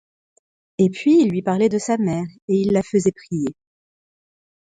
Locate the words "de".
1.69-1.77